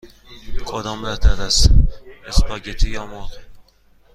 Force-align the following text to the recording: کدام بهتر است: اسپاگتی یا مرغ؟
کدام 0.65 1.01
بهتر 1.01 1.41
است: 1.41 1.69
اسپاگتی 2.27 2.89
یا 2.89 3.05
مرغ؟ 3.05 3.31